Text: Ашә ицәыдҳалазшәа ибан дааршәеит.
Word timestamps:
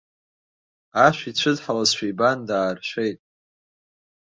Ашә 1.05 1.21
ицәыдҳалазшәа 1.29 2.05
ибан 2.11 2.39
дааршәеит. 2.47 3.19